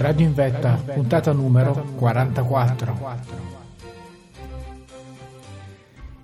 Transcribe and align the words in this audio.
Radio 0.00 0.24
in 0.24 0.32
Vetta, 0.32 0.82
puntata 0.94 1.30
numero 1.30 1.74
44. 1.96 2.96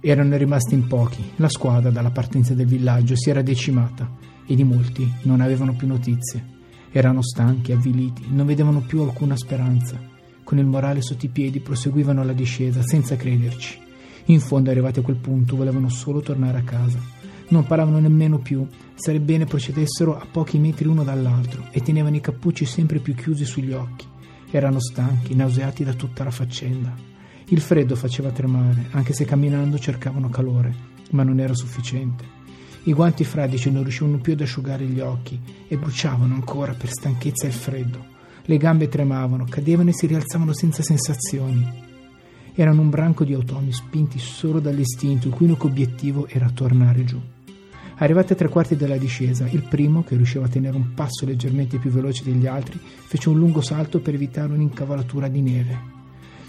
Erano 0.00 0.36
rimasti 0.38 0.72
in 0.72 0.86
pochi, 0.86 1.32
la 1.36 1.50
squadra 1.50 1.90
dalla 1.90 2.10
partenza 2.10 2.54
del 2.54 2.64
villaggio 2.64 3.14
si 3.16 3.28
era 3.28 3.42
decimata 3.42 4.10
e 4.46 4.54
di 4.54 4.64
molti 4.64 5.12
non 5.24 5.42
avevano 5.42 5.74
più 5.74 5.86
notizie. 5.86 6.42
Erano 6.90 7.20
stanchi, 7.20 7.72
avviliti, 7.72 8.24
non 8.30 8.46
vedevano 8.46 8.80
più 8.80 9.02
alcuna 9.02 9.36
speranza. 9.36 10.00
Con 10.42 10.56
il 10.56 10.64
morale 10.64 11.02
sotto 11.02 11.26
i 11.26 11.28
piedi 11.28 11.60
proseguivano 11.60 12.24
la 12.24 12.32
discesa 12.32 12.80
senza 12.82 13.14
crederci. 13.16 13.78
In 14.26 14.40
fondo, 14.40 14.70
arrivati 14.70 15.00
a 15.00 15.02
quel 15.02 15.16
punto, 15.16 15.54
volevano 15.54 15.90
solo 15.90 16.20
tornare 16.22 16.56
a 16.56 16.62
casa. 16.62 16.98
Non 17.48 17.64
parlavano 17.64 18.00
nemmeno 18.00 18.38
più, 18.38 18.66
sarebbe 18.94 19.32
bene 19.32 19.44
procedessero 19.44 20.18
a 20.18 20.26
pochi 20.28 20.58
metri 20.58 20.88
uno 20.88 21.04
dall'altro 21.04 21.68
e 21.70 21.80
tenevano 21.80 22.16
i 22.16 22.20
cappucci 22.20 22.64
sempre 22.64 22.98
più 22.98 23.14
chiusi 23.14 23.44
sugli 23.44 23.72
occhi. 23.72 24.04
Erano 24.50 24.80
stanchi, 24.80 25.34
nauseati 25.34 25.84
da 25.84 25.92
tutta 25.92 26.24
la 26.24 26.32
faccenda. 26.32 26.92
Il 27.48 27.60
freddo 27.60 27.94
faceva 27.94 28.30
tremare, 28.30 28.88
anche 28.90 29.12
se 29.12 29.24
camminando 29.24 29.78
cercavano 29.78 30.28
calore, 30.28 30.74
ma 31.10 31.22
non 31.22 31.38
era 31.38 31.54
sufficiente. 31.54 32.24
I 32.84 32.92
guanti 32.92 33.22
fradici 33.22 33.70
non 33.70 33.82
riuscivano 33.82 34.18
più 34.18 34.32
ad 34.32 34.40
asciugare 34.40 34.84
gli 34.84 34.98
occhi 34.98 35.40
e 35.68 35.76
bruciavano 35.76 36.34
ancora 36.34 36.72
per 36.72 36.90
stanchezza 36.90 37.46
e 37.46 37.50
freddo. 37.50 38.04
Le 38.42 38.56
gambe 38.56 38.88
tremavano, 38.88 39.46
cadevano 39.48 39.90
e 39.90 39.94
si 39.94 40.06
rialzavano 40.06 40.52
senza 40.52 40.82
sensazioni. 40.82 41.84
Erano 42.54 42.80
un 42.80 42.90
branco 42.90 43.24
di 43.24 43.34
automi 43.34 43.72
spinti 43.72 44.18
solo 44.18 44.58
dall'istinto, 44.58 45.28
il 45.28 45.34
cui 45.34 45.46
unico 45.46 45.66
obiettivo 45.66 46.26
era 46.26 46.50
tornare 46.50 47.04
giù. 47.04 47.20
Arrivati 47.98 48.34
a 48.34 48.36
tre 48.36 48.48
quarti 48.48 48.76
della 48.76 48.98
discesa, 48.98 49.48
il 49.48 49.62
primo, 49.62 50.04
che 50.04 50.16
riusciva 50.16 50.44
a 50.44 50.48
tenere 50.48 50.76
un 50.76 50.92
passo 50.92 51.24
leggermente 51.24 51.78
più 51.78 51.90
veloce 51.90 52.24
degli 52.24 52.46
altri, 52.46 52.78
fece 52.78 53.30
un 53.30 53.38
lungo 53.38 53.62
salto 53.62 54.00
per 54.00 54.12
evitare 54.12 54.52
un'incavalatura 54.52 55.28
di 55.28 55.40
neve. 55.40 55.94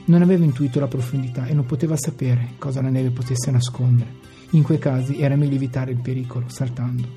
Non 0.06 0.22
aveva 0.22 0.44
intuito 0.44 0.82
la 0.82 0.88
profondità 0.88 1.46
e 1.46 1.54
non 1.54 1.66
poteva 1.66 1.96
sapere 1.96 2.56
cosa 2.58 2.82
la 2.82 2.90
neve 2.90 3.12
potesse 3.12 3.50
nascondere. 3.50 4.10
In 4.52 4.64
quei 4.64 4.78
casi 4.78 5.22
era 5.22 5.38
meglio 5.38 5.56
evitare 5.56 5.92
il 5.92 6.02
pericolo, 6.02 6.50
saltando. 6.50 7.08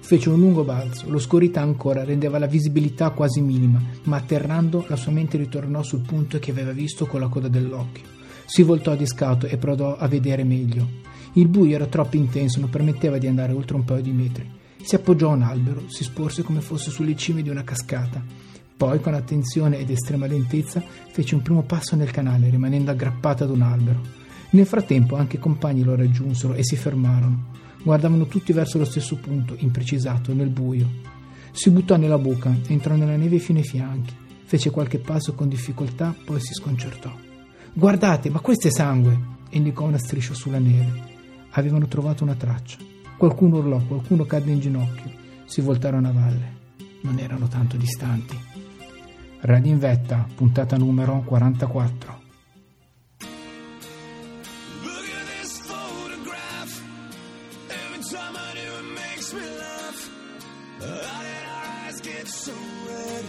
Fece 0.00 0.30
un 0.30 0.40
lungo 0.40 0.64
balzo, 0.64 1.10
l'oscurità 1.10 1.60
ancora 1.60 2.04
rendeva 2.04 2.38
la 2.38 2.46
visibilità 2.46 3.10
quasi 3.10 3.42
minima, 3.42 3.78
ma 4.04 4.16
atterrando 4.16 4.86
la 4.88 4.96
sua 4.96 5.12
mente 5.12 5.36
ritornò 5.36 5.82
sul 5.82 6.00
punto 6.00 6.38
che 6.38 6.50
aveva 6.50 6.72
visto 6.72 7.04
con 7.04 7.20
la 7.20 7.28
coda 7.28 7.48
dell'occhio. 7.48 8.17
Si 8.50 8.62
voltò 8.62 8.92
a 8.92 8.96
discato 8.96 9.46
e 9.46 9.58
provò 9.58 9.98
a 9.98 10.08
vedere 10.08 10.42
meglio. 10.42 10.88
Il 11.34 11.48
buio 11.48 11.74
era 11.74 11.84
troppo 11.84 12.16
intenso, 12.16 12.60
non 12.60 12.70
permetteva 12.70 13.18
di 13.18 13.26
andare 13.26 13.52
oltre 13.52 13.76
un 13.76 13.84
paio 13.84 14.00
di 14.00 14.10
metri. 14.10 14.50
Si 14.82 14.94
appoggiò 14.94 15.28
a 15.28 15.34
un 15.34 15.42
albero, 15.42 15.82
si 15.88 16.02
sporse 16.02 16.42
come 16.42 16.62
fosse 16.62 16.90
sulle 16.90 17.14
cime 17.14 17.42
di 17.42 17.50
una 17.50 17.62
cascata. 17.62 18.24
Poi, 18.74 19.00
con 19.00 19.12
attenzione 19.12 19.76
ed 19.76 19.90
estrema 19.90 20.26
lentezza, 20.26 20.82
fece 21.12 21.34
un 21.34 21.42
primo 21.42 21.62
passo 21.62 21.94
nel 21.94 22.10
canale, 22.10 22.48
rimanendo 22.48 22.90
aggrappato 22.90 23.44
ad 23.44 23.50
un 23.50 23.60
albero. 23.60 24.00
Nel 24.52 24.64
frattempo 24.64 25.16
anche 25.16 25.36
i 25.36 25.40
compagni 25.40 25.84
lo 25.84 25.94
raggiunsero 25.94 26.54
e 26.54 26.64
si 26.64 26.76
fermarono. 26.76 27.48
Guardavano 27.82 28.26
tutti 28.28 28.54
verso 28.54 28.78
lo 28.78 28.86
stesso 28.86 29.16
punto, 29.16 29.56
imprecisato, 29.58 30.32
nel 30.32 30.48
buio. 30.48 30.88
Si 31.52 31.68
buttò 31.68 31.96
nella 31.96 32.18
buca, 32.18 32.56
entrò 32.68 32.94
nella 32.94 33.16
neve 33.16 33.40
fino 33.40 33.58
ai 33.58 33.64
fianchi, 33.66 34.14
fece 34.44 34.70
qualche 34.70 35.00
passo 35.00 35.34
con 35.34 35.50
difficoltà, 35.50 36.14
poi 36.24 36.40
si 36.40 36.54
sconcertò. 36.54 37.27
Guardate, 37.72 38.30
ma 38.30 38.40
questo 38.40 38.68
è 38.68 38.70
sangue! 38.70 39.36
indicò 39.50 39.84
una 39.84 39.98
striscia 39.98 40.34
sulla 40.34 40.58
neve 40.58 41.16
avevano 41.52 41.86
trovato 41.86 42.24
una 42.24 42.34
traccia. 42.34 42.78
Qualcuno 43.16 43.58
urlò, 43.58 43.78
qualcuno 43.78 44.24
cadde 44.24 44.52
in 44.52 44.60
ginocchio, 44.60 45.10
si 45.44 45.60
voltarono 45.60 46.08
a 46.08 46.12
valle. 46.12 46.56
Non 47.02 47.18
erano 47.18 47.48
tanto 47.48 47.76
distanti. 47.76 48.36
Radio 49.40 49.72
in 49.72 49.78
vetta, 49.78 50.26
puntata 50.34 50.76
numero 50.76 51.22
44. 51.24 52.26
So 62.30 62.52
red, 62.52 63.24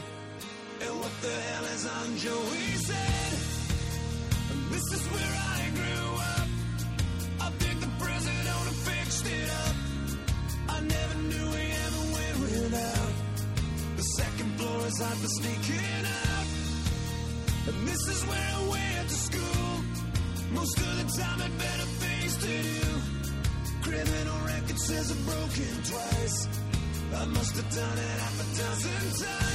and 0.82 1.00
what 1.00 1.12
the 1.22 1.30
hell 1.30 1.64
is 1.74 1.88
on 1.88 2.18
Joey 2.18 2.76
said? 2.76 3.09
Says 24.90 25.12
I've 25.12 25.26
broken 25.26 25.84
twice. 25.84 26.48
I 27.14 27.26
must 27.26 27.56
have 27.58 27.70
done 27.76 27.98
it 27.98 28.20
half 28.22 28.40
a 28.42 28.58
dozen 28.58 29.28
times. 29.28 29.49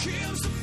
Kills. 0.00 0.40
the 0.40 0.59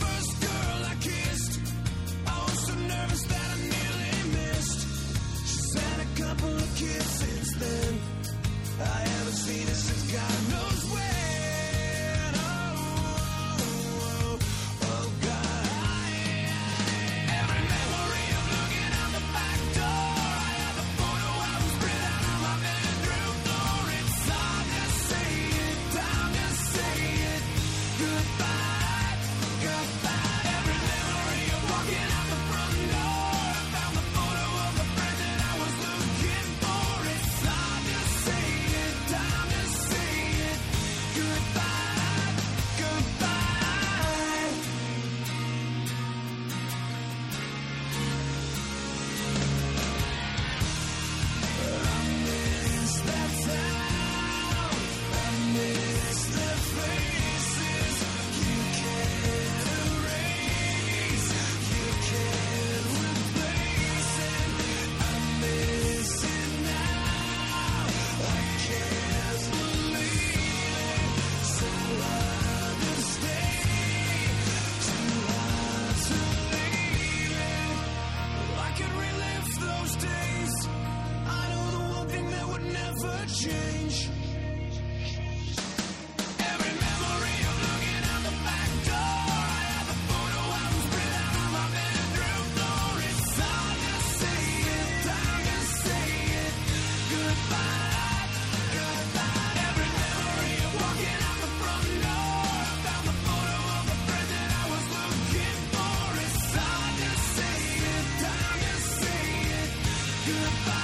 goodbye. 110.28 110.77